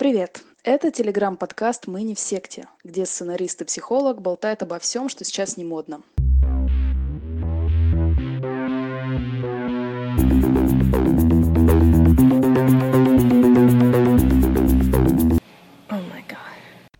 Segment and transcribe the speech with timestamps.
[0.00, 0.42] Привет!
[0.64, 5.58] Это телеграм-подкаст «Мы не в секте», где сценарист и психолог болтают обо всем, что сейчас
[5.58, 6.00] не модно.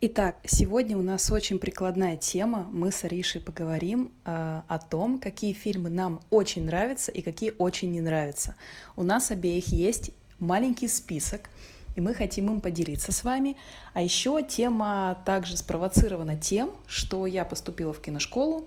[0.02, 2.68] Итак, сегодня у нас очень прикладная тема.
[2.70, 7.92] Мы с Аришей поговорим э, о том, какие фильмы нам очень нравятся и какие очень
[7.92, 8.56] не нравятся.
[8.94, 11.48] У нас обеих есть маленький список,
[11.96, 13.56] и мы хотим им поделиться с вами.
[13.94, 18.66] А еще тема также спровоцирована тем, что я поступила в киношколу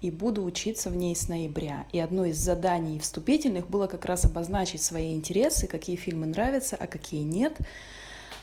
[0.00, 1.86] и буду учиться в ней с ноября.
[1.92, 6.86] И одно из заданий вступительных было как раз обозначить свои интересы, какие фильмы нравятся, а
[6.86, 7.56] какие нет.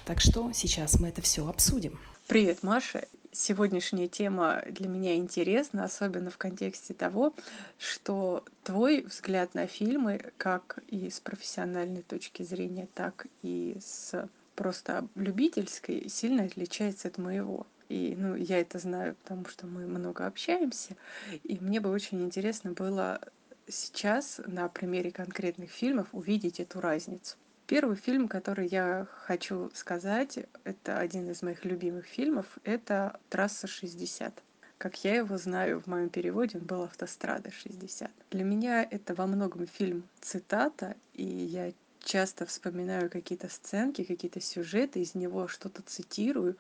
[0.05, 2.00] Так что сейчас мы это все обсудим.
[2.28, 3.05] Привет, Маша.
[3.36, 7.34] Сегодняшняя тема для меня интересна, особенно в контексте того,
[7.80, 15.08] что твой взгляд на фильмы, как и с профессиональной точки зрения, так и с просто
[15.16, 17.66] любительской, сильно отличается от моего.
[17.90, 20.95] И ну, я это знаю, потому что мы много общаемся.
[21.44, 23.20] И мне бы очень интересно было
[23.67, 27.36] сейчас на примере конкретных фильмов увидеть эту разницу.
[27.74, 34.32] Первый фильм, который я хочу сказать, это один из моих любимых фильмов, это «Трасса 60».
[34.78, 38.12] Как я его знаю, в моем переводе он был «Автострада 60».
[38.30, 45.02] Для меня это во многом фильм цитата, и я часто вспоминаю какие-то сценки, какие-то сюжеты,
[45.02, 46.58] из него что-то цитирую.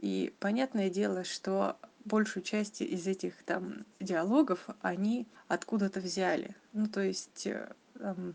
[0.00, 6.56] И понятное дело, что большую часть из этих там диалогов они откуда-то взяли.
[6.72, 7.68] Ну, то есть э,
[7.98, 8.34] там,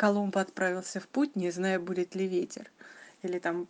[0.00, 2.70] Колумб отправился в путь, не зная, будет ли ветер.
[3.20, 3.68] Или там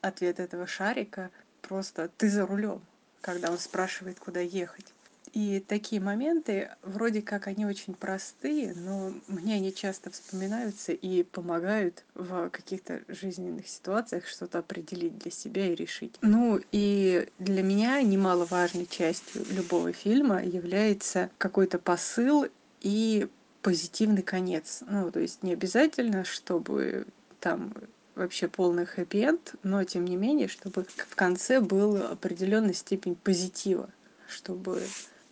[0.00, 2.80] ответ этого шарика просто «ты за рулем»,
[3.20, 4.94] когда он спрашивает, куда ехать.
[5.32, 12.04] И такие моменты, вроде как они очень простые, но мне они часто вспоминаются и помогают
[12.14, 16.14] в каких-то жизненных ситуациях что-то определить для себя и решить.
[16.20, 22.46] Ну и для меня немаловажной частью любого фильма является какой-то посыл
[22.82, 23.28] и
[23.62, 24.82] позитивный конец.
[24.86, 27.06] Ну, то есть не обязательно, чтобы
[27.40, 27.74] там
[28.14, 33.88] вообще полный хэппи-энд, но тем не менее, чтобы в конце был определенная степень позитива,
[34.28, 34.82] чтобы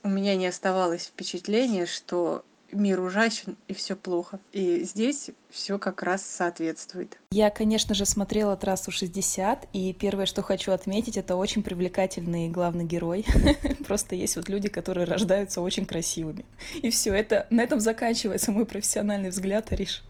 [0.02, 4.40] у меня не оставалось впечатления, что мир ужасен и все плохо.
[4.52, 7.18] И здесь все как раз соответствует.
[7.32, 12.84] Я, конечно же, смотрела трассу 60, и первое, что хочу отметить, это очень привлекательный главный
[12.84, 13.24] герой.
[13.86, 16.44] Просто есть вот люди, которые рождаются очень красивыми.
[16.82, 20.02] И все, это на этом заканчивается мой профессиональный взгляд, Ариш.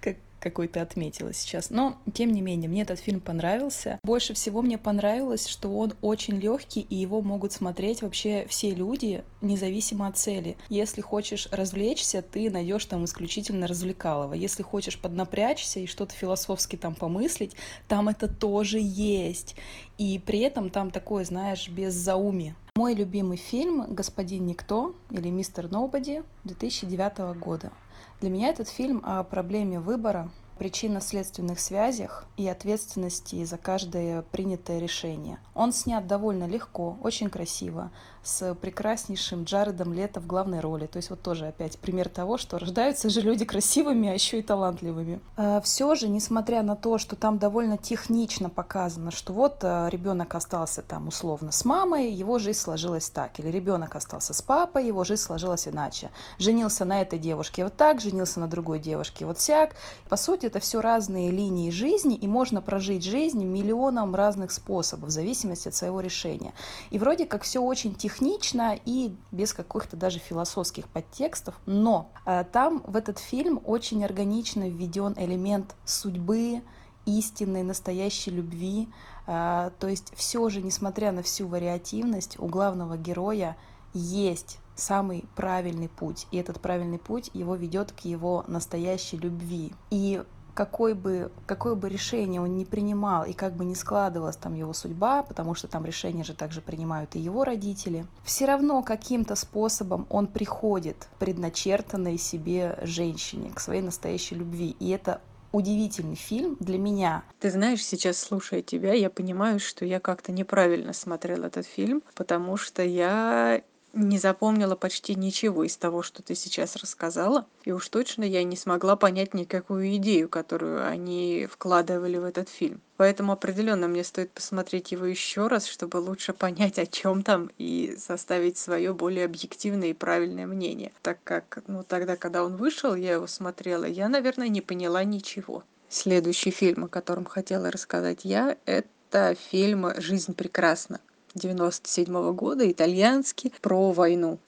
[0.00, 1.70] Как какой ты отметила сейчас.
[1.70, 3.98] Но, тем не менее, мне этот фильм понравился.
[4.02, 9.24] Больше всего мне понравилось, что он очень легкий, и его могут смотреть вообще все люди,
[9.40, 10.56] независимо от цели.
[10.68, 14.34] Если хочешь развлечься, ты найдешь там исключительно развлекалово.
[14.34, 17.56] Если хочешь поднапрячься и что-то философски там помыслить,
[17.88, 19.56] там это тоже есть.
[19.98, 22.54] И при этом там такое, знаешь, без зауми.
[22.76, 27.72] Мой любимый фильм «Господин Никто» или «Мистер Ноубоди» 2009 года.
[28.20, 35.38] Для меня этот фильм о проблеме выбора, причинно-следственных связях и ответственности за каждое принятое решение.
[35.54, 37.90] Он снят довольно легко, очень красиво,
[38.26, 40.86] с прекраснейшим Джаредом Лето в главной роли.
[40.86, 44.42] То есть вот тоже опять пример того, что рождаются же люди красивыми, а еще и
[44.42, 45.20] талантливыми.
[45.36, 50.34] А, Все же, несмотря на то, что там довольно технично показано, что вот а, ребенок
[50.34, 53.38] остался там условно с мамой, его жизнь сложилась так.
[53.38, 56.10] Или ребенок остался с папой, его жизнь сложилась иначе.
[56.38, 59.76] Женился на этой девушке вот так, женился на другой девушке вот сяк.
[60.08, 65.12] По сути, это все разные линии жизни, и можно прожить жизнь миллионом разных способов, в
[65.12, 66.52] зависимости от своего решения.
[66.90, 72.44] И вроде как все очень технично технично и без каких-то даже философских подтекстов, но э,
[72.50, 76.62] там в этот фильм очень органично введен элемент судьбы,
[77.04, 78.88] истинной, настоящей любви.
[79.26, 83.56] Э, то есть все же, несмотря на всю вариативность, у главного героя
[83.92, 86.26] есть самый правильный путь.
[86.30, 89.72] И этот правильный путь его ведет к его настоящей любви.
[89.90, 90.22] И
[90.56, 94.72] какой бы, какое бы решение он не принимал и как бы не складывалась там его
[94.72, 100.06] судьба, потому что там решения же также принимают и его родители, все равно каким-то способом
[100.08, 104.74] он приходит предначертанной себе женщине, к своей настоящей любви.
[104.80, 105.20] И это
[105.52, 107.22] удивительный фильм для меня.
[107.38, 112.56] Ты знаешь, сейчас слушая тебя, я понимаю, что я как-то неправильно смотрела этот фильм, потому
[112.56, 113.62] что я
[113.96, 117.46] не запомнила почти ничего из того, что ты сейчас рассказала.
[117.64, 122.80] И уж точно я не смогла понять никакую идею, которую они вкладывали в этот фильм.
[122.96, 127.96] Поэтому определенно мне стоит посмотреть его еще раз, чтобы лучше понять, о чем там, и
[127.98, 130.92] составить свое более объективное и правильное мнение.
[131.02, 135.64] Так как, ну, тогда, когда он вышел, я его смотрела, я, наверное, не поняла ничего.
[135.88, 141.00] Следующий фильм, о котором хотела рассказать я, это фильм «Жизнь прекрасна»
[141.36, 144.38] 97 года, итальянский, про войну.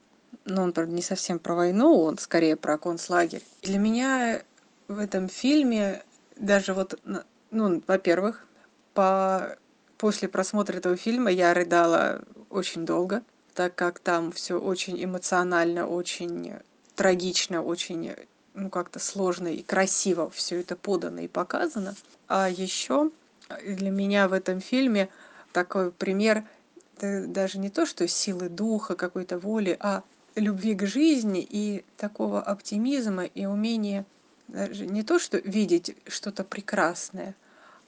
[0.45, 3.43] Ну, он, правда, не совсем про войну, он скорее про концлагерь.
[3.63, 4.43] Для меня
[4.89, 6.03] в этом фильме
[6.37, 6.99] даже вот,
[7.51, 8.45] ну, во-первых,
[8.95, 9.57] по...
[9.99, 13.23] после просмотра этого фильма я рыдала очень долго,
[13.55, 16.55] так как там все очень эмоционально, очень
[16.97, 18.15] трагично, очень
[18.55, 21.95] ну как-то сложно и красиво все это подано и показано.
[22.27, 23.11] А еще
[23.65, 25.09] для меня в этом фильме
[25.53, 26.45] такой пример
[26.99, 30.03] даже не то, что силы духа, какой-то воли, а
[30.35, 34.05] любви к жизни и такого оптимизма и умения
[34.49, 37.35] даже не то, что видеть что-то прекрасное,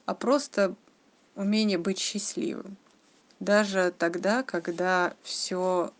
[0.05, 0.75] а просто
[1.35, 2.77] умение быть счастливым.
[3.39, 5.91] Даже тогда, когда все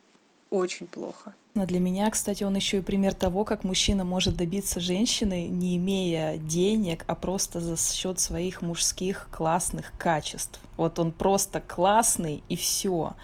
[0.52, 1.34] очень плохо.
[1.56, 5.78] Но для меня, кстати, он еще и пример того, как мужчина может добиться женщины, не
[5.78, 10.60] имея денег, а просто за счет своих мужских классных качеств.
[10.78, 13.16] Вот он просто классный и все.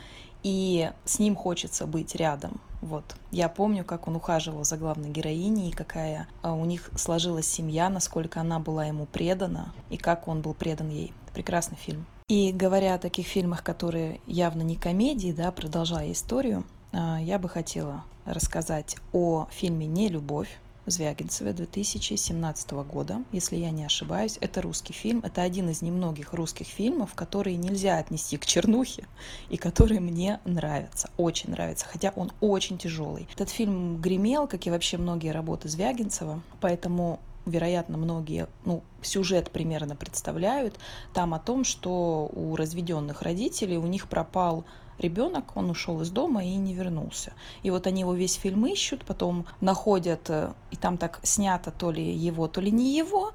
[0.43, 2.59] И с ним хочется быть рядом.
[2.81, 3.15] Вот.
[3.31, 8.39] Я помню, как он ухаживал за главной героиней, какая а, у них сложилась семья, насколько
[8.39, 11.13] она была ему предана, и как он был предан ей.
[11.33, 12.05] Прекрасный фильм.
[12.27, 17.49] И говоря о таких фильмах, которые явно не комедии, да, продолжая историю, а, я бы
[17.49, 24.37] хотела рассказать о фильме «Не любовь» Звягинцева 2017 года, если я не ошибаюсь.
[24.39, 25.19] Это русский фильм.
[25.23, 29.05] Это один из немногих русских фильмов, которые нельзя отнести к чернухе
[29.49, 33.27] и которые мне нравятся, очень нравятся, хотя он очень тяжелый.
[33.33, 39.95] Этот фильм гремел, как и вообще многие работы Звягинцева, поэтому вероятно, многие, ну, сюжет примерно
[39.95, 40.75] представляют,
[41.13, 44.65] там о том, что у разведенных родителей у них пропал
[44.99, 47.33] ребенок, он ушел из дома и не вернулся.
[47.63, 51.91] И вот они его весь фильм ищут, потом находят, э, и там так снято то
[51.91, 53.33] ли его, то ли не его.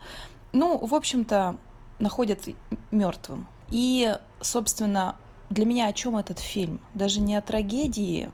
[0.53, 1.57] Ну, в общем-то,
[1.99, 2.41] находят
[2.91, 3.47] мертвым.
[3.71, 5.17] И, собственно,
[5.51, 6.81] для меня о чем этот фильм?
[6.95, 8.31] Даже не о трагедии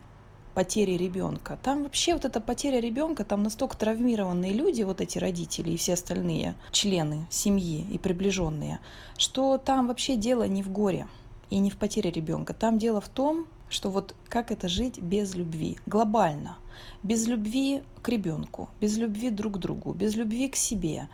[0.59, 1.57] потери ребенка.
[1.63, 5.93] Там вообще вот эта потеря ребенка, там настолько травмированные люди, вот эти родители и все
[5.93, 8.81] остальные члены семьи и приближенные,
[9.17, 11.07] что там вообще дело не в горе
[11.49, 12.55] и не в потере ребенка.
[12.55, 16.59] Там дело в том, что вот как это жить без любви, глобально,
[17.05, 21.09] без любви к ребенку, без любви друг к другу, без любви к себе,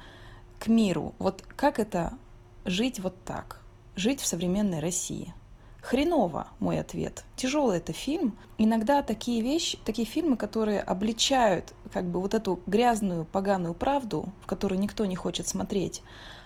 [0.59, 1.15] к миру.
[1.19, 2.15] Вот как это
[2.65, 3.61] жить вот так,
[3.95, 5.35] жить в современной России.
[5.85, 7.25] Хреново, мой ответ.
[7.37, 8.39] Тяжелый это фильм.
[8.57, 14.47] Иногда такие вещи, такие фильмы, которые обличают как бы вот эту грязную, поганую правду, в
[14.47, 16.01] которую никто не хочет смотреть,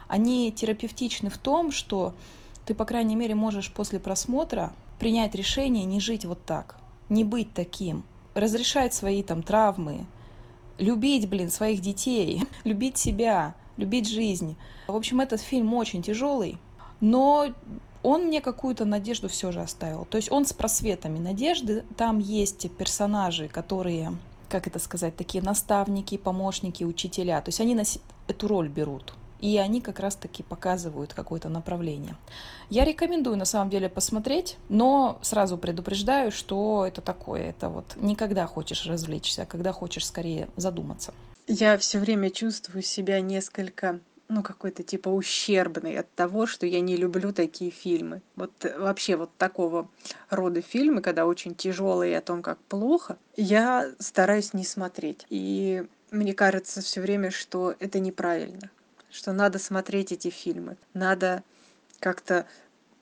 [0.09, 2.15] они терапевтичны в том, что
[2.67, 6.77] ты, по крайней мере, можешь после просмотра принять решение не жить вот так,
[7.09, 8.03] не быть таким,
[8.35, 10.07] разрешать свои там травмы,
[10.79, 14.57] любить, блин, своих детей, любить себя, любить жизнь.
[14.89, 16.59] В общем, этот фильм очень тяжелый,
[17.01, 17.55] но
[18.03, 20.05] он мне какую-то надежду все же оставил.
[20.05, 21.85] То есть он с просветами надежды.
[21.97, 24.17] Там есть персонажи, которые,
[24.49, 27.41] как это сказать, такие наставники, помощники, учителя.
[27.41, 27.77] То есть они
[28.29, 29.15] эту роль берут.
[29.41, 32.17] И они как раз-таки показывают какое-то направление.
[32.71, 37.51] Я рекомендую на самом деле посмотреть, но сразу предупреждаю, что это такое.
[37.51, 41.15] Это вот никогда хочешь развлечься, а когда хочешь скорее задуматься.
[41.47, 46.97] Я все время чувствую себя несколько ну, какой-то типа ущербный от того, что я не
[46.97, 48.21] люблю такие фильмы.
[48.37, 49.89] Вот вообще вот такого
[50.31, 55.27] рода фильмы, когда очень тяжелые о том, как плохо, я стараюсь не смотреть.
[55.31, 58.71] И мне кажется все время, что это неправильно
[59.11, 61.43] что надо смотреть эти фильмы, надо
[62.01, 62.47] как-то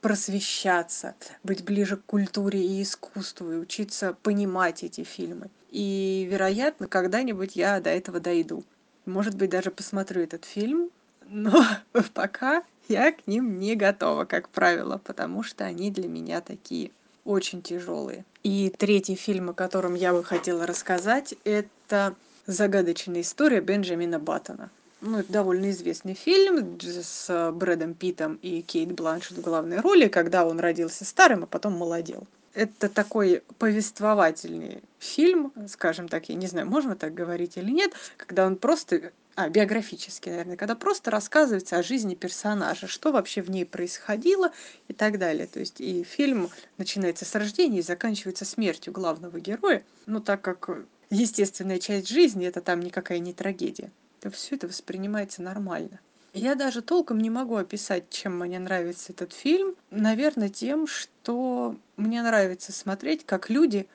[0.00, 5.50] просвещаться, быть ближе к культуре и искусству и учиться понимать эти фильмы.
[5.70, 8.64] И, вероятно, когда-нибудь я до этого дойду.
[9.04, 10.90] Может быть, даже посмотрю этот фильм,
[11.28, 11.64] но
[12.14, 16.90] пока я к ним не готова, как правило, потому что они для меня такие
[17.24, 18.24] очень тяжелые.
[18.42, 22.14] И третий фильм, о котором я бы хотела рассказать, это
[22.46, 29.38] «Загадочная история Бенджамина Баттона» ну, это довольно известный фильм с Брэдом Питом и Кейт Бланшет
[29.38, 32.26] в главной роли, когда он родился старым, а потом молодел.
[32.54, 38.46] Это такой повествовательный фильм, скажем так, я не знаю, можно так говорить или нет, когда
[38.46, 43.64] он просто а, биографический, наверное, когда просто рассказывается о жизни персонажа, что вообще в ней
[43.64, 44.50] происходило
[44.88, 45.46] и так далее.
[45.46, 50.70] То есть и фильм начинается с рождения и заканчивается смертью главного героя, ну так как
[51.10, 56.00] естественная часть жизни это там никакая не трагедия то все это воспринимается нормально.
[56.32, 59.74] Я даже толком не могу описать, чем мне нравится этот фильм.
[59.90, 63.86] Наверное, тем, что мне нравится смотреть, как люди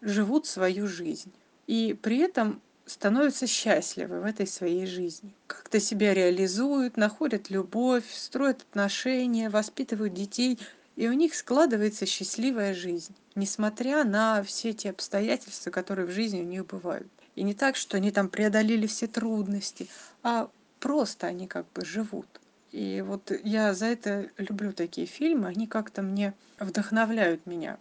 [0.00, 1.32] живут свою жизнь.
[1.66, 5.32] И при этом становятся счастливы в этой своей жизни.
[5.46, 10.58] Как-то себя реализуют, находят любовь, строят отношения, воспитывают детей,
[10.96, 16.44] и у них складывается счастливая жизнь, несмотря на все те обстоятельства, которые в жизни у
[16.44, 17.08] них бывают.
[17.36, 19.88] И не так, что они там преодолели все трудности,
[20.22, 22.26] а просто они как бы живут.
[22.72, 27.78] И вот я за это люблю такие фильмы, они как-то мне вдохновляют меня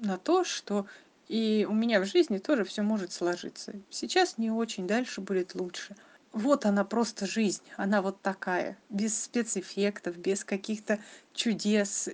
[0.00, 0.86] на то, что
[1.28, 3.72] и у меня в жизни тоже все может сложиться.
[3.90, 5.96] Сейчас не очень, дальше будет лучше.
[6.32, 10.98] Вот она просто жизнь, она вот такая, без спецэффектов, без каких-то
[11.32, 12.10] чудес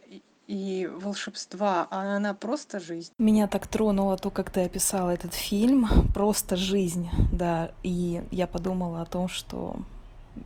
[0.46, 3.12] и волшебства, а она просто жизнь.
[3.18, 9.02] Меня так тронуло то, как ты описала этот фильм, просто жизнь, да, и я подумала
[9.02, 9.76] о том, что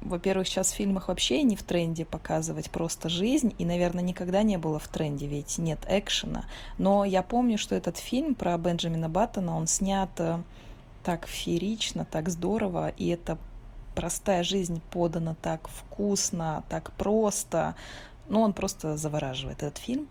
[0.00, 4.57] во-первых, сейчас в фильмах вообще не в тренде показывать просто жизнь, и, наверное, никогда не
[4.57, 6.45] было в тренде, ведь нет экшена.
[6.78, 10.38] Но я помню, что этот фильм про Бенджамина Баттона, он снят э,
[11.05, 13.38] так феерично, так здорово, и это
[13.95, 17.75] простая жизнь подана так вкусно, так просто.
[18.28, 20.09] Ну, он просто завораживает этот фильм.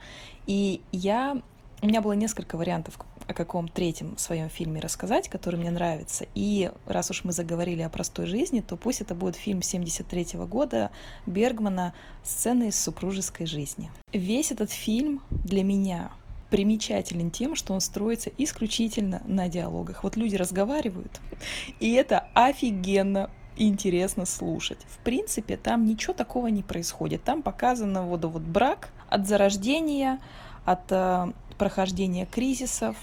[0.48, 1.42] И я...
[1.82, 6.26] У меня было несколько вариантов, о каком третьем своем фильме рассказать, который мне нравится.
[6.36, 10.92] И раз уж мы заговорили о простой жизни, то пусть это будет фильм 73 года
[11.26, 13.92] Бергмана «Сцены из супружеской жизни».
[14.14, 16.12] Весь этот фильм для меня
[16.50, 20.04] примечателен тем, что он строится исключительно на диалогах.
[20.04, 21.20] Вот люди разговаривают,
[21.80, 24.80] и это офигенно интересно слушать.
[24.88, 27.24] В принципе, там ничего такого не происходит.
[27.24, 30.20] Там показано вот, вот брак от зарождения,
[30.66, 32.96] от э, прохождения кризисов,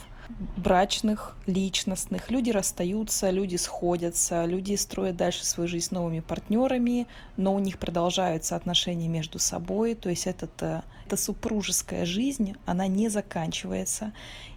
[0.56, 2.30] брачных, личностных.
[2.30, 7.78] Люди расстаются, люди сходятся, люди строят дальше свою жизнь с новыми партнерами, но у них
[7.78, 9.94] продолжаются отношения между собой.
[9.94, 14.12] То есть этот, э, эта супружеская жизнь, она не заканчивается.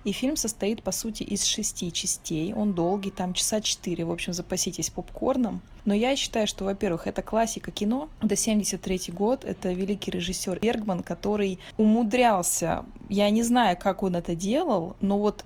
[0.06, 2.54] И фильм состоит, по сути, из шести частей.
[2.54, 4.06] Он долгий, там часа четыре.
[4.06, 5.62] В общем, запаситесь попкорном.
[5.84, 8.08] Но я считаю, что, во-первых, это классика кино.
[8.22, 9.44] Это 73 год.
[9.44, 15.44] Это великий режиссер Бергман, который умудрялся, я не знаю, как он это делал, но вот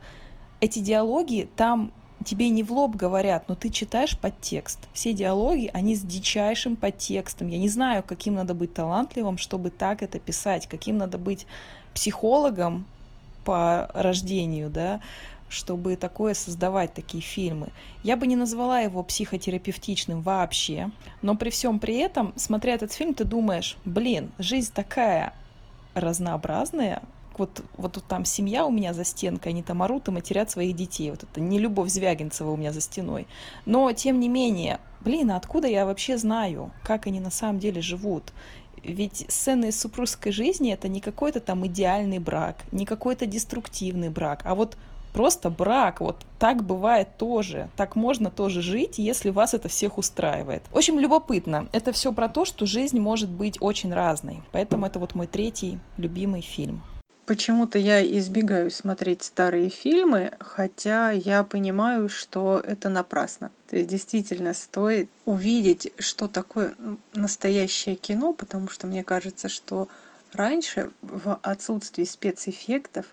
[0.61, 1.91] эти диалоги там
[2.25, 4.79] тебе не в лоб говорят, но ты читаешь подтекст.
[4.93, 7.47] Все диалоги, они с дичайшим подтекстом.
[7.47, 11.45] Я не знаю, каким надо быть талантливым, чтобы так это писать, каким надо быть
[11.93, 12.85] психологом
[13.45, 15.01] по рождению, да,
[15.49, 17.69] чтобы такое создавать, такие фильмы.
[18.03, 23.13] Я бы не назвала его психотерапевтичным вообще, но при всем при этом, смотря этот фильм,
[23.13, 25.33] ты думаешь, блин, жизнь такая
[25.95, 27.01] разнообразная,
[27.39, 31.09] вот, вот там семья у меня за стенкой, они там орут и матерят своих детей.
[31.11, 33.27] Вот это не любовь Звягинцева у меня за стеной.
[33.65, 37.81] Но, тем не менее, блин, а откуда я вообще знаю, как они на самом деле
[37.81, 38.33] живут?
[38.83, 44.41] Ведь сцены из супружеской жизни это не какой-то там идеальный брак, не какой-то деструктивный брак,
[44.45, 44.77] а вот
[45.13, 46.01] просто брак.
[46.01, 47.69] Вот так бывает тоже.
[47.75, 50.63] Так можно тоже жить, если вас это всех устраивает.
[50.71, 51.67] Очень любопытно.
[51.71, 54.41] Это все про то, что жизнь может быть очень разной.
[54.51, 56.81] Поэтому это вот мой третий любимый фильм.
[57.29, 63.51] Почему-то я избегаю смотреть старые фильмы, хотя я понимаю, что это напрасно.
[63.69, 66.73] То есть действительно стоит увидеть, что такое
[67.13, 69.89] настоящее кино, потому что мне кажется, что
[70.33, 73.05] раньше в отсутствии спецэффектов,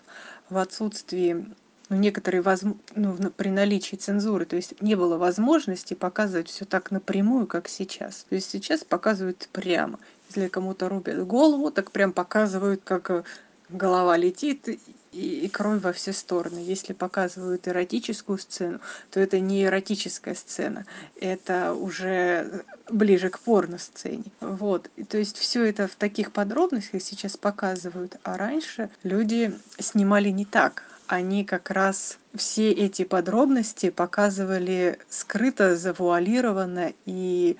[0.49, 1.45] в отсутствии
[1.89, 2.63] ну, некоторые воз...
[2.95, 8.25] ну, при наличии цензуры, то есть не было возможности показывать все так напрямую, как сейчас.
[8.27, 9.99] То есть сейчас показывают прямо.
[10.29, 13.23] Если кому-то рубят голову, так прям показывают, как
[13.69, 14.67] голова летит
[15.11, 16.59] и, кровь во все стороны.
[16.59, 18.79] Если показывают эротическую сцену,
[19.11, 20.85] то это не эротическая сцена,
[21.19, 24.25] это уже ближе к порно-сцене.
[24.39, 24.89] Вот.
[24.95, 30.45] И, то есть все это в таких подробностях сейчас показывают, а раньше люди снимали не
[30.45, 30.83] так.
[31.07, 37.57] Они как раз все эти подробности показывали скрыто, завуалированно и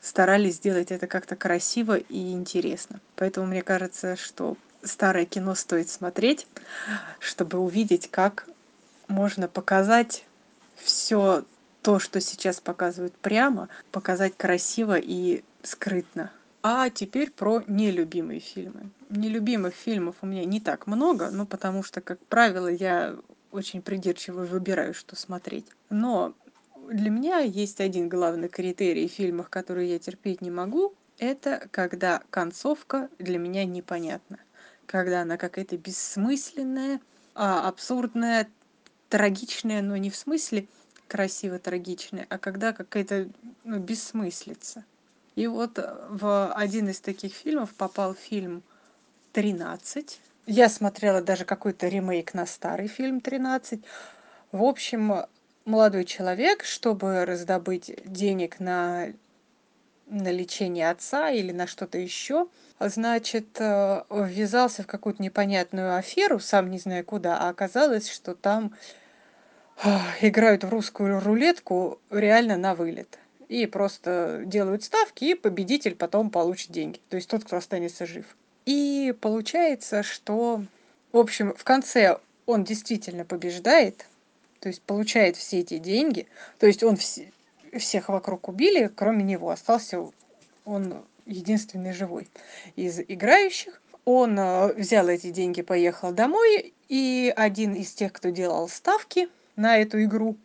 [0.00, 3.00] старались сделать это как-то красиво и интересно.
[3.16, 6.46] Поэтому мне кажется, что старое кино стоит смотреть,
[7.18, 8.46] чтобы увидеть, как
[9.08, 10.24] можно показать
[10.76, 11.44] все
[11.82, 16.30] то, что сейчас показывают прямо, показать красиво и скрытно.
[16.62, 18.90] А теперь про нелюбимые фильмы.
[19.08, 23.16] Нелюбимых фильмов у меня не так много, ну потому что, как правило, я
[23.50, 25.64] очень придирчиво выбираю, что смотреть.
[25.88, 26.34] Но
[26.90, 32.22] для меня есть один главный критерий в фильмах, которые я терпеть не могу, это когда
[32.30, 34.38] концовка для меня непонятна
[34.90, 37.00] когда она какая-то бессмысленная,
[37.36, 38.48] а, абсурдная,
[39.08, 40.66] трагичная, но не в смысле
[41.06, 43.28] красиво трагичная, а когда какая-то
[43.62, 44.84] ну, бессмыслица.
[45.36, 45.78] И вот
[46.08, 48.64] в один из таких фильмов попал фильм
[49.32, 50.18] «13».
[50.46, 53.84] Я смотрела даже какой-то ремейк на старый фильм «13».
[54.50, 55.24] В общем,
[55.64, 59.12] молодой человек, чтобы раздобыть денег на
[60.10, 62.48] на лечение отца или на что-то еще,
[62.78, 68.72] значит, э, ввязался в какую-то непонятную аферу, сам не зная куда, а оказалось, что там
[70.20, 73.18] играют в русскую рулетку реально на вылет.
[73.48, 77.00] И просто делают ставки, и победитель потом получит деньги.
[77.08, 78.24] То есть тот, кто останется жив.
[78.66, 80.62] И получается, что,
[81.12, 84.06] в общем, в конце он действительно побеждает,
[84.60, 86.28] то есть получает все эти деньги.
[86.58, 87.32] То есть он вс-
[87.78, 89.50] всех вокруг убили, кроме него.
[89.50, 90.04] Остался
[90.64, 92.28] он единственный живой
[92.76, 93.80] из играющих.
[94.04, 99.78] Он э, взял эти деньги, поехал домой, и один из тех, кто делал ставки на
[99.78, 100.36] эту игру,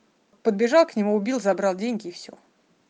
[0.44, 2.34] подбежал к нему, убил, забрал деньги и все.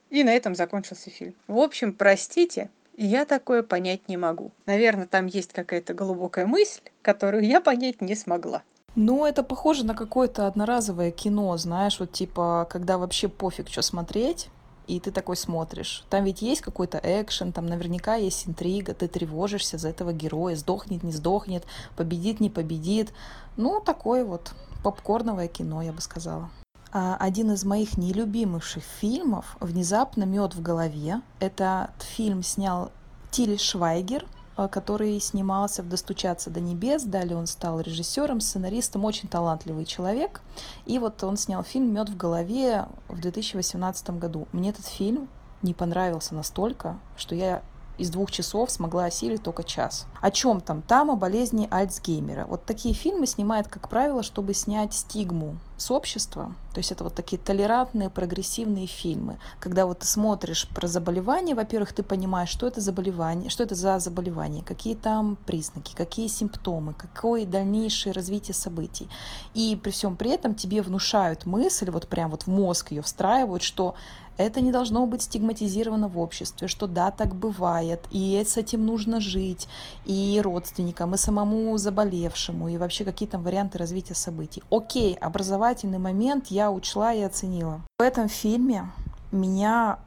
[0.09, 1.35] И на этом закончился фильм.
[1.47, 4.51] В общем, простите, я такое понять не могу.
[4.65, 8.63] Наверное, там есть какая-то глубокая мысль, которую я понять не смогла.
[8.95, 14.49] Ну, это похоже на какое-то одноразовое кино, знаешь, вот типа, когда вообще пофиг, что смотреть,
[14.87, 16.05] и ты такой смотришь.
[16.09, 21.03] Там ведь есть какой-то экшен, там наверняка есть интрига, ты тревожишься за этого героя, сдохнет,
[21.03, 21.65] не сдохнет,
[21.97, 23.11] победит, не победит.
[23.57, 26.49] Ну, такое вот попкорновое кино, я бы сказала.
[26.91, 31.21] А один из моих нелюбимых фильмов «Внезапно мед в голове».
[31.41, 32.91] Этот фильм снял
[33.31, 34.25] Тиль Швайгер,
[34.55, 37.03] который снимался в «Достучаться до небес».
[37.03, 40.41] Далее он стал режиссером, сценаристом, очень талантливый человек.
[40.85, 44.47] И вот он снял фильм «Мед в голове» в 2018 году.
[44.51, 45.27] Мне этот фильм
[45.61, 47.61] не понравился настолько, что я
[47.97, 50.05] из двух часов смогла осилить только час.
[50.21, 50.81] О чем там?
[50.81, 52.45] Там о болезни Альцгеймера.
[52.45, 56.53] Вот такие фильмы снимают, как правило, чтобы снять стигму с общества.
[56.73, 59.37] То есть это вот такие толерантные, прогрессивные фильмы.
[59.59, 63.99] Когда вот ты смотришь про заболевание, во-первых, ты понимаешь, что это заболевание, что это за
[63.99, 69.09] заболевание, какие там признаки, какие симптомы, какое дальнейшее развитие событий.
[69.53, 73.63] И при всем при этом тебе внушают мысль, вот прям вот в мозг ее встраивают,
[73.63, 73.95] что
[74.37, 79.19] это не должно быть стигматизировано в обществе, что да, так бывает, и с этим нужно
[79.21, 79.67] жить,
[80.05, 84.63] и родственникам, и самому заболевшему, и вообще какие там варианты развития событий.
[84.69, 87.81] Окей, образовательный момент я учла и оценила.
[87.99, 88.89] В этом фильме
[89.31, 89.99] меня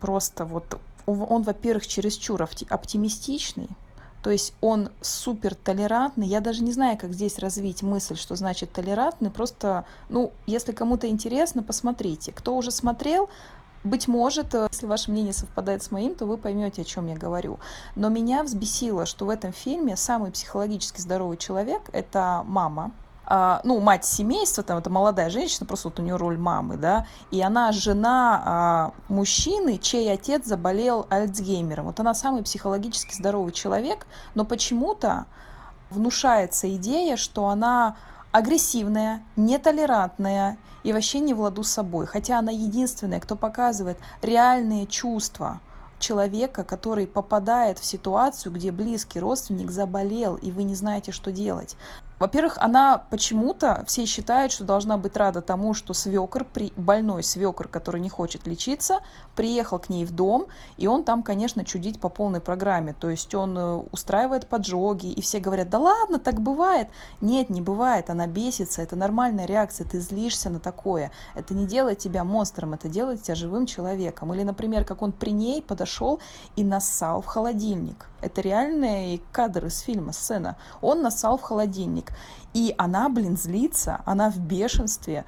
[0.00, 3.68] просто вот он, во-первых, чересчур оптимистичный,
[4.22, 6.26] то есть он супер толерантный.
[6.26, 9.30] Я даже не знаю, как здесь развить мысль, что значит толерантный.
[9.30, 12.32] Просто, ну, если кому-то интересно, посмотрите.
[12.32, 13.30] Кто уже смотрел,
[13.84, 17.16] быть может, э, если ваше мнение совпадает с моим, то вы поймете, о чем я
[17.16, 17.58] говорю.
[17.94, 22.92] Но меня взбесило, что в этом фильме самый психологически здоровый человек– это мама,
[23.30, 27.06] а, ну, мать семейства, там, это молодая женщина, просто вот у нее роль мамы, да,
[27.30, 31.86] и она жена а, мужчины, чей отец заболел Альцгеймером.
[31.86, 35.26] Вот она самый психологически здоровый человек, но почему-то
[35.90, 37.96] внушается идея, что она
[38.32, 42.06] агрессивная, нетолерантная и вообще не в ладу с собой.
[42.06, 45.60] Хотя она единственная, кто показывает реальные чувства
[45.98, 51.76] человека, который попадает в ситуацию, где близкий родственник заболел, и вы не знаете, что делать.
[52.18, 56.72] Во-первых, она почему-то все считают, что должна быть рада тому, что свекр, при...
[56.76, 59.00] больной свекр, который не хочет лечиться,
[59.36, 62.92] приехал к ней в дом, и он там, конечно, чудить по полной программе.
[62.92, 66.88] То есть он э, устраивает поджоги, и все говорят, да ладно, так бывает.
[67.20, 71.12] Нет, не бывает, она бесится, это нормальная реакция, ты злишься на такое.
[71.36, 74.34] Это не делает тебя монстром, это делает тебя живым человеком.
[74.34, 76.18] Или, например, как он при ней подошел
[76.56, 78.06] и нассал в холодильник.
[78.20, 80.56] Это реальные кадры из фильма, сцена.
[80.80, 82.07] Он нассал в холодильник.
[82.54, 85.24] И она, блин, злится, она в бешенстве.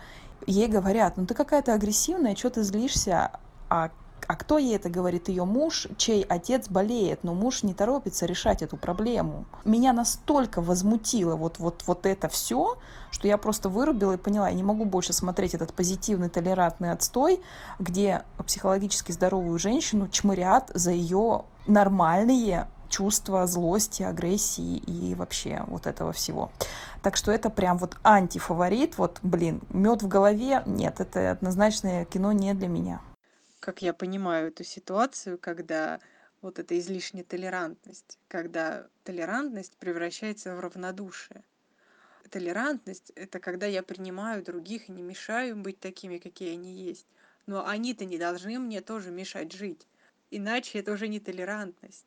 [0.47, 3.33] Ей говорят, ну ты какая-то агрессивная, что ты злишься?
[3.69, 3.91] А
[4.31, 5.29] а кто ей это говорит?
[5.29, 9.45] Ее муж, чей отец болеет, но муж не торопится решать эту проблему.
[9.65, 12.79] Меня настолько возмутило вот, вот, вот это все,
[13.11, 17.41] что я просто вырубила и поняла, я не могу больше смотреть этот позитивный толерантный отстой,
[17.81, 26.13] где психологически здоровую женщину чмырят за ее нормальные чувства злости, агрессии и вообще вот этого
[26.13, 26.53] всего.
[27.03, 28.99] Так что это прям вот антифаворит.
[28.99, 30.63] Вот, блин, мед в голове.
[30.67, 33.01] Нет, это однозначное кино не для меня.
[33.61, 36.01] Как я понимаю эту ситуацию, когда
[36.43, 41.43] вот эта излишняя толерантность, когда толерантность превращается в равнодушие.
[42.31, 47.07] Толерантность— это когда я принимаю других и не мешаю им быть такими, какие они есть.
[47.47, 49.87] Но они-то не должны мне тоже мешать жить.
[50.31, 52.07] Иначе это уже не толерантность.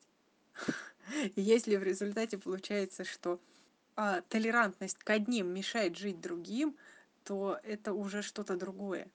[1.36, 3.40] Если в результате получается, что
[3.96, 6.76] а, толерантность к одним мешает жить другим,
[7.24, 9.08] то это уже что-то другое.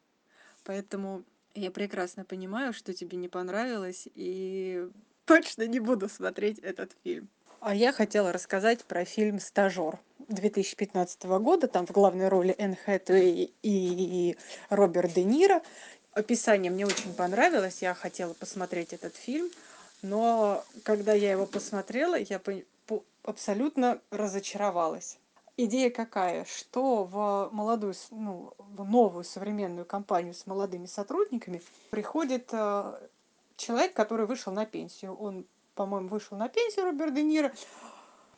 [0.65, 1.25] Поэтому
[1.55, 4.89] я прекрасно понимаю, что тебе не понравилось, и
[5.25, 7.29] точно не буду смотреть этот фильм.
[7.61, 9.99] А я хотела рассказать про фильм «Стажер».
[10.29, 14.37] 2015 года, там в главной роли Энн Хэтэуэй и
[14.69, 15.63] Роберт Де Ниро.
[16.13, 19.51] Описание мне очень понравилось, я хотела посмотреть этот фильм,
[20.03, 22.41] но когда я его посмотрела, я
[23.25, 25.19] абсолютно разочаровалась.
[25.57, 26.45] Идея какая?
[26.45, 33.09] Что в молодую, ну, в новую современную компанию с молодыми сотрудниками приходит э,
[33.57, 35.17] человек, который вышел на пенсию.
[35.17, 37.53] Он, по-моему, вышел на пенсию, Роберт Де Ниро.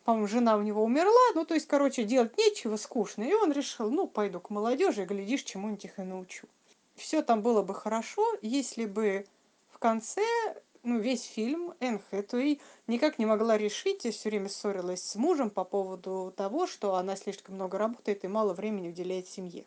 [0.04, 1.34] По-моему, жена у него умерла.
[1.34, 3.22] Ну, то есть, короче, делать нечего, скучно.
[3.22, 6.48] И он решил, ну, пойду к молодежи, глядишь, чему-нибудь их и научу.
[6.96, 9.26] Все там было бы хорошо, если бы
[9.68, 10.24] в конце
[10.82, 15.50] ну, весь фильм Энн Хэтэуэй никак не могла решить и все время ссорилась с мужем
[15.50, 19.64] по поводу того, что она слишком много работает и мало времени уделяет семье.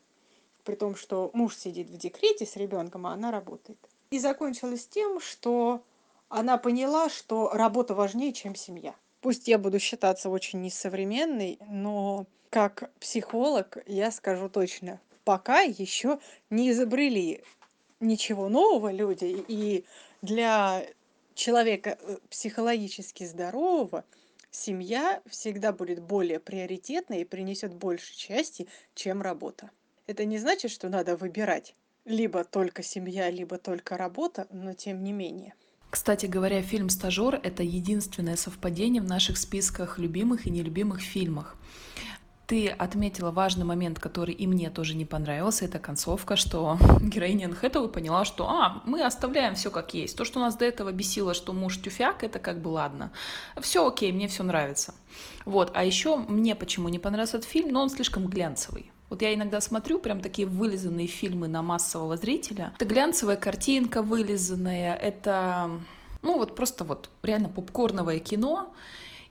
[0.63, 3.77] При том, что муж сидит в декрете с ребенком, а она работает.
[4.11, 5.83] И закончилось тем, что
[6.29, 8.95] она поняла, что работа важнее, чем семья.
[9.21, 16.71] Пусть я буду считаться очень несовременной, но как психолог я скажу точно, пока еще не
[16.71, 17.43] изобрели
[17.99, 19.85] ничего нового люди, и
[20.21, 20.85] для
[21.35, 24.05] человека э, психологически здорового
[24.51, 29.71] семья всегда будет более приоритетной и принесет больше части, чем работа.
[30.07, 35.13] Это не значит, что надо выбирать либо только семья, либо только работа, но тем не
[35.13, 35.53] менее.
[35.89, 41.55] Кстати говоря, фильм «Стажер»— это единственное совпадение в наших списках любимых и нелюбимых фильмах
[42.53, 47.89] ты отметила важный момент, который и мне тоже не понравился, это концовка, что героиня Энн
[47.89, 50.15] поняла, что а, мы оставляем все как есть.
[50.15, 53.11] То, что нас до этого бесило, что муж тюфяк, это как бы ладно.
[53.59, 54.93] Все окей, мне все нравится.
[55.45, 58.91] Вот, а еще мне почему не понравился этот фильм, но он слишком глянцевый.
[59.09, 62.73] Вот я иногда смотрю прям такие вылизанные фильмы на массового зрителя.
[62.75, 65.71] Это глянцевая картинка вылизанная, это,
[66.21, 68.71] ну вот просто вот реально попкорновое кино.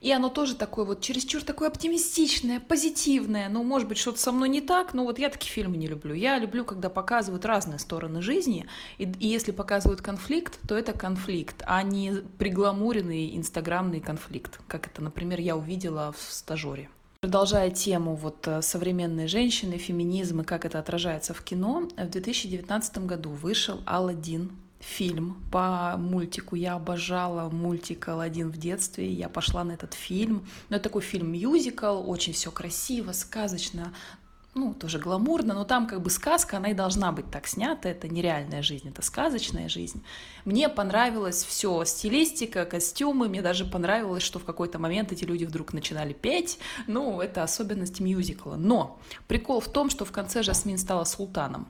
[0.03, 3.47] И оно тоже такое вот чересчур такое оптимистичное, позитивное.
[3.47, 6.13] Ну, может быть, что-то со мной не так, но вот я такие фильмы не люблю.
[6.13, 8.67] Я люблю, когда показывают разные стороны жизни.
[8.97, 15.01] И, и если показывают конфликт, то это конфликт, а не пригламуренный инстаграмный конфликт, как это,
[15.01, 16.89] например, я увидела в стажере.
[17.21, 22.97] Продолжая тему вот э, современной женщины, феминизм и как это отражается в кино, в 2019
[23.05, 24.51] году вышел «Алладин»,
[24.83, 26.55] фильм по мультику.
[26.55, 30.47] Я обожала мультик «Аладдин» в детстве, я пошла на этот фильм.
[30.69, 33.93] Но это такой фильм-мюзикл, очень все красиво, сказочно,
[34.55, 38.07] ну, тоже гламурно, но там как бы сказка, она и должна быть так снята, это
[38.07, 40.03] нереальная жизнь, это сказочная жизнь.
[40.45, 45.73] Мне понравилось все, стилистика, костюмы, мне даже понравилось, что в какой-то момент эти люди вдруг
[45.73, 48.55] начинали петь, ну, это особенность мюзикла.
[48.55, 51.67] Но прикол в том, что в конце Жасмин стала султаном.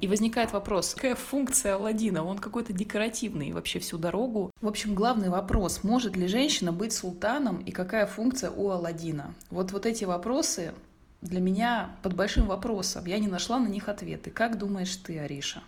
[0.00, 2.24] И возникает вопрос, какая функция Алладина?
[2.24, 4.50] Он какой-то декоративный вообще всю дорогу.
[4.62, 9.34] В общем, главный вопрос, может ли женщина быть султаном и какая функция у Алладина?
[9.50, 10.72] Вот, вот эти вопросы
[11.20, 13.04] для меня под большим вопросом.
[13.06, 14.30] Я не нашла на них ответы.
[14.30, 15.62] Как думаешь ты, Ариша?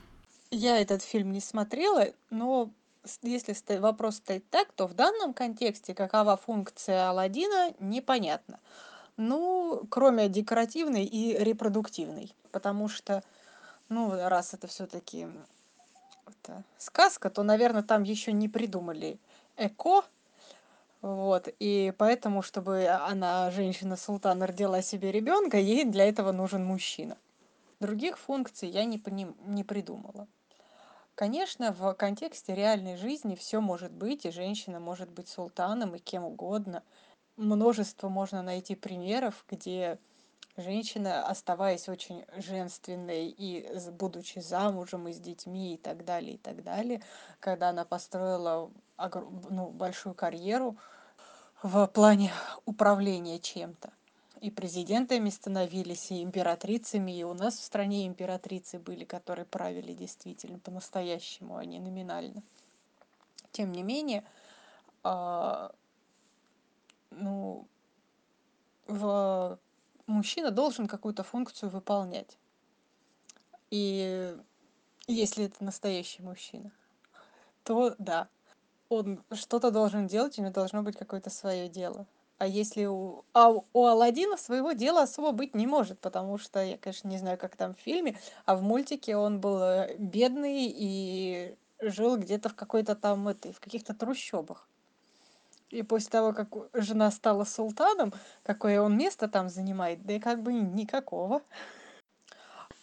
[0.50, 2.70] Я этот фильм не смотрела, но
[3.22, 8.60] если вопрос стоит так, то в данном контексте какова функция Алладина, непонятно.
[9.16, 12.34] Ну, кроме декоративной и репродуктивной.
[12.50, 13.22] Потому что,
[13.88, 15.26] ну, раз это все-таки
[16.78, 19.18] сказка, то, наверное, там еще не придумали
[19.56, 20.04] эко
[21.02, 27.18] вот, и поэтому, чтобы она, женщина-султан, родила себе ребенка, ей для этого нужен мужчина.
[27.80, 30.28] Других функций я не, поним, не придумала.
[31.16, 36.24] Конечно, в контексте реальной жизни все может быть, и женщина может быть султаном, и кем
[36.24, 36.84] угодно.
[37.36, 39.98] Множество можно найти примеров, где
[40.56, 46.62] женщина, оставаясь очень женственной и будучи замужем и с детьми и так далее, и так
[46.62, 47.02] далее,
[47.40, 48.70] когда она построила
[49.50, 50.76] ну, большую карьеру
[51.62, 52.33] в плане
[52.64, 53.92] управления чем-то.
[54.40, 60.59] И президентами становились, и императрицами, и у нас в стране императрицы были, которые правили действительно
[60.59, 62.42] по-настоящему, а не номинально.
[63.53, 64.25] Тем не менее,
[65.05, 65.68] э,
[67.11, 67.68] ну,
[68.88, 69.59] в,
[70.07, 72.37] мужчина должен какую-то функцию выполнять.
[73.70, 74.37] И
[75.07, 76.72] если это настоящий мужчина,
[77.62, 78.29] то да,
[78.92, 82.07] он что-то должен делать, у него должно быть какое-то свое дело.
[82.38, 83.24] А если у...
[83.33, 87.38] А у Алладина своего дела особо быть не может, потому что, я, конечно, не знаю,
[87.38, 92.55] как там в фильме, а в мультике он был э, бедный и жил где-то в
[92.55, 94.68] какой-то там, этой, в каких-то трущобах.
[95.70, 100.42] И после того, как жена стала султаном, какое он место там занимает, да и как
[100.42, 101.42] бы никакого.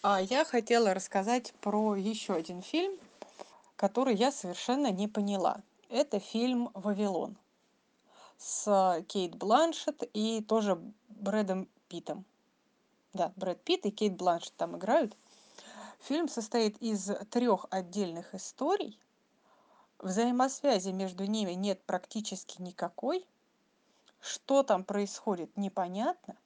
[0.02, 2.98] А я хотела рассказать про еще один фильм,
[3.76, 7.36] который я совершенно не поняла это фильм «Вавилон»
[8.38, 12.24] с Кейт Бланшет и тоже Брэдом Питтом.
[13.12, 15.16] Да, Брэд Питт и Кейт Бланшетт там играют.
[15.98, 18.98] Фильм состоит из трех отдельных историй.
[19.98, 23.26] Взаимосвязи между ними нет практически никакой.
[24.20, 26.36] Что там происходит, непонятно.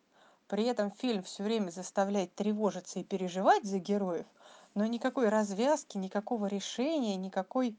[0.49, 4.27] При этом фильм все время заставляет тревожиться и переживать за героев,
[4.75, 7.77] но никакой развязки, никакого решения, никакой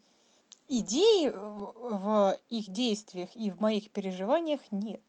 [0.68, 5.02] идеи в их действиях и в моих переживаниях нет.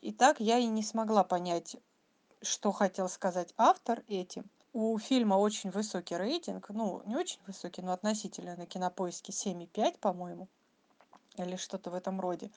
[0.00, 1.76] И так я и не смогла понять,
[2.42, 4.44] что хотел сказать автор этим.
[4.72, 10.48] У фильма очень высокий рейтинг, ну, не очень высокий, но относительно на кинопоиске 7,5, по-моему,
[11.36, 12.50] или что-то в этом роде.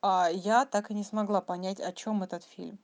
[0.00, 2.78] А я так и не смогла понять, о чем этот фильм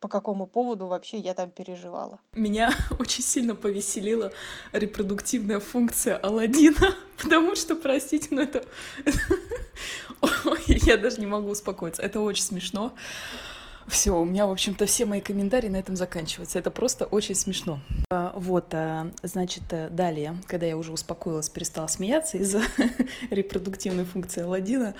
[0.00, 2.20] по какому поводу вообще я там переживала.
[2.34, 4.32] Меня очень сильно повеселила
[4.72, 8.64] репродуктивная функция Алладина, потому что, простите, но это...
[10.66, 12.02] Я даже не могу успокоиться.
[12.02, 12.94] Это очень смешно.
[13.88, 16.58] Все, у меня, в общем-то, все мои комментарии на этом заканчиваются.
[16.58, 17.80] Это просто очень смешно.
[18.10, 22.62] А, вот, а, значит, э, далее, когда я уже успокоилась, перестала смеяться из-за
[23.30, 24.94] репродуктивной функции Алладина,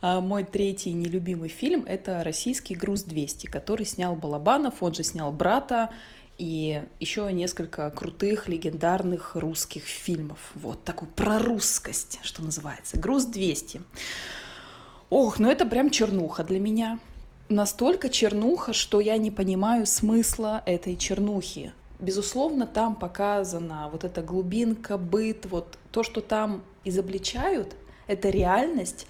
[0.00, 5.90] а, мой третий нелюбимый фильм— это российский «Груз-200», который снял Балабанов, он же снял «Брата»,
[6.38, 10.38] и еще несколько крутых, легендарных русских фильмов.
[10.54, 12.96] Вот такую прорусскость, что называется.
[12.96, 13.82] «Груз-200».
[15.10, 17.00] Ох, ну это прям чернуха для меня
[17.48, 21.72] настолько чернуха, что я не понимаю смысла этой чернухи.
[21.98, 27.74] Безусловно, там показана вот эта глубинка, быт, вот то, что там изобличают,
[28.06, 29.06] это реальность,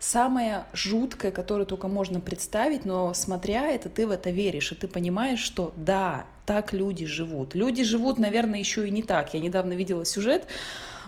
[0.00, 4.88] самая жуткая, которую только можно представить, но смотря это, ты в это веришь, и ты
[4.88, 7.54] понимаешь, что да, так люди живут.
[7.54, 9.32] Люди живут, наверное, еще и не так.
[9.34, 10.46] Я недавно видела сюжет,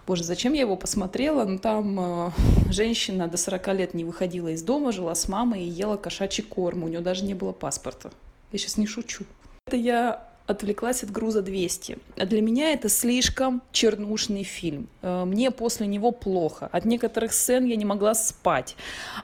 [0.07, 1.45] Боже, зачем я его посмотрела?
[1.45, 2.31] Ну, там э,
[2.71, 6.85] женщина до 40 лет не выходила из дома, жила с мамой и ела кошачий корм.
[6.85, 8.11] У нее даже не было паспорта.
[8.53, 9.25] Я сейчас не шучу.
[9.67, 11.99] Это я отвлеклась от груза 200.
[12.17, 14.89] А для меня это слишком чернушный фильм.
[15.01, 16.69] Э, мне после него плохо.
[16.71, 18.77] От некоторых сцен я не могла спать.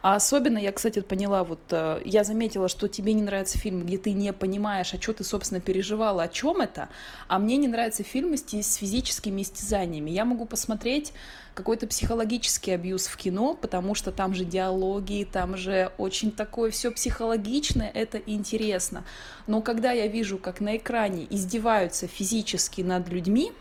[0.02, 3.98] А особенно я, кстати, поняла, вот э, я заметила, что тебе не нравится фильм, где
[3.98, 6.88] ты не понимаешь, а что ты, собственно, переживала, о чем это.
[7.28, 10.10] А мне не нравятся фильмы с физическими истязаниями.
[10.10, 11.12] Я могу посмотреть
[11.54, 16.90] какой-то психологический абьюз в кино, потому что там же диалоги, там же очень такое все
[16.90, 19.04] психологичное, это интересно.
[19.46, 23.52] Но когда я вижу, как на экране издеваются физически над людьми,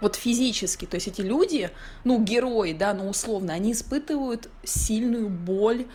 [0.00, 1.70] вот физически, то есть эти люди,
[2.04, 5.86] ну, герои, да, ну, условно, они испытывают сильную боль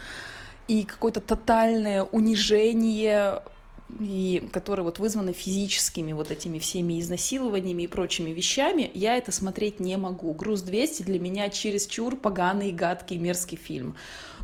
[0.67, 3.43] и какое-то тотальное унижение
[3.99, 9.79] и которые вот вызваны физическими вот этими всеми изнасилованиями и прочими вещами, я это смотреть
[9.79, 10.33] не могу.
[10.33, 13.95] «Груз 200» для меня чересчур поганый, гадкий, мерзкий фильм.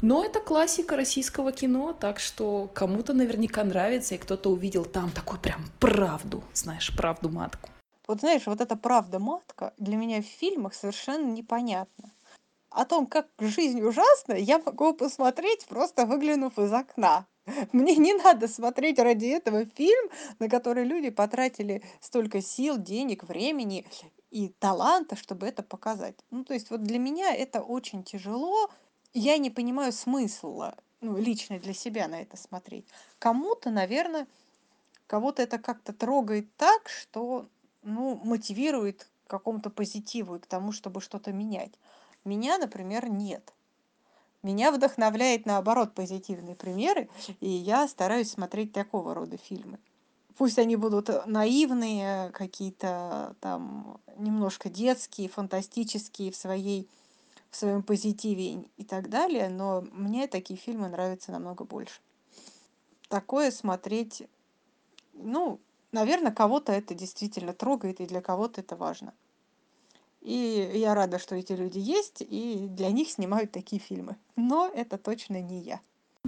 [0.02, 5.40] Но это классика российского кино, так что кому-то наверняка нравится, и кто-то увидел там такую
[5.40, 7.70] прям правду, знаешь, правду-матку.
[8.08, 12.12] Вот знаешь, вот эта правда-матка для меня в фильмах совершенно непонятна.
[12.70, 17.26] О том, как жизнь ужасна, я могу посмотреть, просто выглянув из окна.
[17.72, 23.86] Мне не надо смотреть ради этого фильм, на который люди потратили столько сил, денег, времени
[24.32, 26.16] и таланта, чтобы это показать.
[26.32, 28.70] Ну, то есть вот для меня это очень тяжело.
[29.14, 32.86] Я не понимаю смысла, ну, лично для себя на это смотреть.
[33.20, 34.28] Кому-то, наверное,
[35.08, 37.48] кого-то это как-то трогает так, что,
[37.84, 41.74] ну, мотивирует к какому-то позитиву и к тому, чтобы что-то менять.
[42.26, 43.54] Меня, например, нет.
[44.48, 47.10] Меня вдохновляет, наоборот, позитивные примеры,
[47.42, 49.78] и я стараюсь смотреть такого рода фильмы.
[50.38, 56.88] Пусть они будут наивные, какие-то там немножко детские, фантастические в своей
[57.50, 62.00] в своем позитиве и так далее, но мне такие фильмы нравятся намного больше.
[63.10, 64.24] Такое смотреть,
[65.12, 65.60] ну,
[65.92, 69.14] наверное, кого-то это действительно трогает, и для кого-то это важно.
[70.22, 74.18] И я рада, что эти люди есть, и для них снимают такие фильмы.
[74.36, 75.82] Но это точно не я.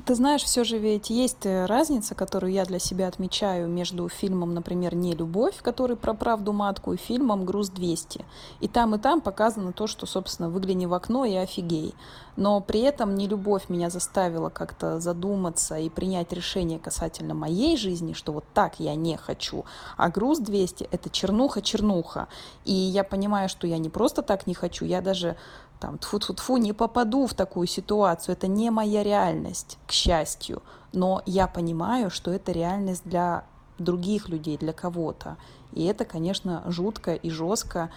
[0.06, 4.54] Ты знаешь, все же ведь есть э, разница, которую я для себя отмечаю между фильмом,
[4.54, 8.24] например, «Не любовь», который про правду матку, и фильмом «Груз 200».
[8.60, 11.96] И там, и там показано то, что, собственно, выгляни в окно и офигей.
[12.36, 18.14] Но при этом не любовь меня заставила как-то задуматься и принять решение касательно моей жизни,
[18.14, 19.66] что вот так я не хочу.
[19.98, 22.28] А «Груз 200»— это чернуха-чернуха.
[22.64, 25.36] И я понимаю, что я не просто так не хочу, я даже
[25.80, 30.62] там, тфу тфу тфу не попаду в такую ситуацию, это не моя реальность, к счастью,
[30.94, 33.46] но я понимаю, что это реальность для
[33.78, 35.38] других людей, для кого-то.
[35.72, 37.92] И это, конечно, жутко и жестко,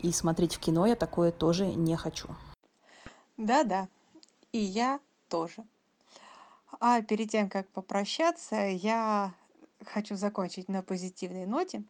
[0.00, 2.28] и смотреть в кино я такое тоже не хочу.
[3.36, 3.88] Да-да,
[4.52, 5.64] и я тоже.
[6.80, 9.32] А перед тем, как попрощаться, я
[9.84, 11.82] хочу закончить на позитивной ноте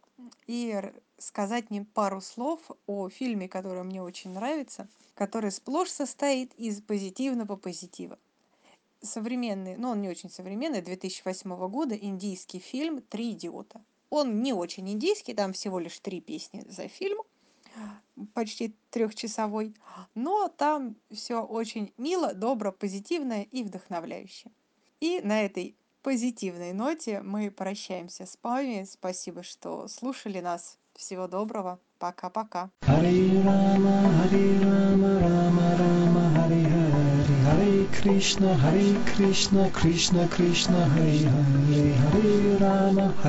[0.47, 0.81] и
[1.19, 7.57] сказать мне пару слов о фильме, который мне очень нравится, который сплошь состоит из позитивного
[7.57, 8.19] позитива.
[9.01, 13.81] Современный, ну он не очень современный, 2008 года индийский фильм «Три идиота».
[14.11, 17.19] Он не очень индийский, там всего лишь три песни за фильм,
[18.35, 19.75] почти трехчасовой,
[20.15, 24.51] но там все очень мило, добро, позитивно и вдохновляюще.
[25.01, 28.85] И на этой позитивной ноте мы прощаемся с вами.
[28.85, 30.79] Спасибо, что слушали нас.
[30.99, 31.79] Всего доброго.
[32.01, 32.71] Пока-пока.
[32.83, 33.31] Hare
[37.93, 43.15] Krishna, Hare Krishna, Krishna Krishna, Hare Hare, Hare Rama,